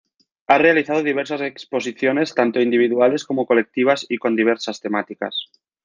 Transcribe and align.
Ha 0.47 0.57
realizado 0.57 1.03
diversas 1.03 1.41
exposiciones 1.41 2.33
tanto 2.33 2.59
individuales 2.59 3.23
como 3.23 3.45
colectivas 3.45 4.03
y 4.09 4.17
con 4.17 4.35
diversas 4.35 4.79
temáticas. 4.81 5.51